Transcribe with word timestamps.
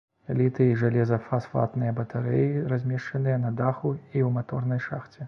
Літый-жалеза-фасфатныя 0.37 1.91
батарэі 1.99 2.63
размешчаныя 2.71 3.37
на 3.45 3.53
даху 3.61 3.93
і 3.97 4.15
ў 4.15 4.33
маторнай 4.41 4.81
шахце. 4.89 5.17